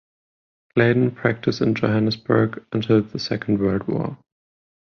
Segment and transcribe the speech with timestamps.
[0.75, 4.17] Clayden practiced in Johannesburg until the Second World War.